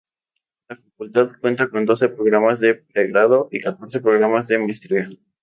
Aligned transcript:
La 0.67 0.75
Facultad 0.77 1.29
cuenta 1.39 1.69
con 1.69 1.85
doce 1.85 2.09
programas 2.09 2.59
de 2.59 2.73
pregrado, 2.73 3.49
y 3.51 3.59
catorce 3.59 3.99
programas 3.99 4.47
de 4.47 4.57
maestría. 4.57 5.07